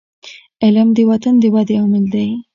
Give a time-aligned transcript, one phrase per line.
[0.63, 2.29] علم د وطن د ودي عامل دی.